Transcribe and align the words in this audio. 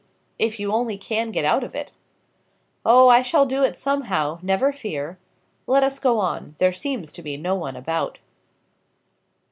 "If 0.39 0.59
you 0.59 0.71
only 0.71 0.97
can 0.97 1.29
get 1.29 1.45
out 1.45 1.63
of 1.63 1.75
it." 1.75 1.91
"Oh, 2.83 3.07
I 3.09 3.21
shall 3.21 3.45
do 3.45 3.61
it, 3.63 3.77
somehow; 3.77 4.39
never 4.41 4.71
fear. 4.71 5.19
Let 5.67 5.83
us 5.83 5.99
go 5.99 6.17
on, 6.19 6.55
there 6.57 6.73
seems 6.73 7.11
to 7.13 7.21
be 7.21 7.37
no 7.37 7.53
one 7.53 7.75
about." 7.75 8.17